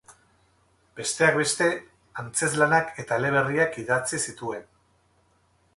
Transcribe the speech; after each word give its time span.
Besteak 0.99 1.37
beste, 1.41 1.67
antzezlanak 2.23 2.91
eta 3.05 3.19
eleberriak 3.21 3.79
idatzi 3.83 4.23
zituen. 4.31 4.67